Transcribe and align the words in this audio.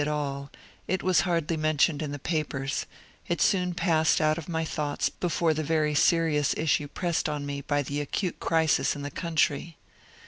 D.) 0.01 0.05
at 0.05 0.07
all, 0.07 0.49
and 0.89 0.99
was 1.03 1.21
hardly 1.29 1.55
mentioned 1.57 2.01
in 2.01 2.11
the 2.11 2.17
papers, 2.17 2.87
it 3.27 3.39
soon 3.39 3.75
passed 3.75 4.19
out 4.19 4.39
of 4.39 4.49
my 4.49 4.65
thoughts 4.65 5.09
before 5.09 5.53
the 5.53 5.61
very 5.61 5.93
serious 5.93 6.55
issue 6.57 6.87
pressed 6.87 7.29
on 7.29 7.45
me 7.45 7.61
by 7.61 7.83
the 7.83 8.01
acute 8.01 8.39
crisis 8.39 8.95
of 8.95 9.03
the 9.03 9.11
country. 9.11 9.77